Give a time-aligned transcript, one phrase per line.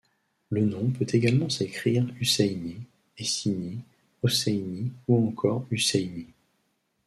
[0.49, 2.77] Le nom peut également s'écrire Hussaini,
[3.19, 3.81] Hecini,
[4.23, 6.25] Hosseini ou encore Husayni.